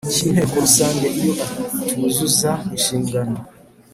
[0.13, 3.37] cy Inteko Rusange iyo atuzuza inshingano